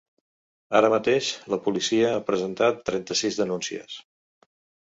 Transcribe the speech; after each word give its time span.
Així 0.77 0.89
mateix, 0.93 1.27
la 1.55 1.59
policia 1.67 2.09
ha 2.13 2.25
presentat 2.31 2.83
trenta-sis 2.91 3.39
denúncies. 3.43 4.01